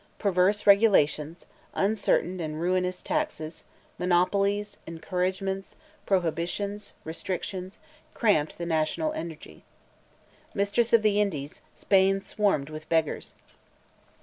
[0.17, 1.45] Perverse regulations,
[1.75, 3.63] uncertain and ruinous taxes,
[3.99, 5.75] monopolies, encouragements,
[6.07, 7.77] prohibitions, restrictions,
[8.15, 9.63] cramped the national energy.
[10.55, 13.35] Mistress of the Indies, Spain swarmed with beggars.